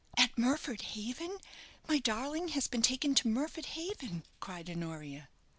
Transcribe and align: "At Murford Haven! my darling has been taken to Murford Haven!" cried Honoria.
"At 0.17 0.35
Murford 0.35 0.81
Haven! 0.81 1.37
my 1.87 1.99
darling 1.99 2.47
has 2.47 2.67
been 2.67 2.81
taken 2.81 3.13
to 3.13 3.27
Murford 3.29 3.65
Haven!" 3.67 4.23
cried 4.39 4.67
Honoria. 4.67 5.29